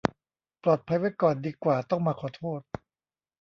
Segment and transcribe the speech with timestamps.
[0.63, 2.61] ปลอดภัยไว้ก่อนดีกว่าต้องมาขอโทษ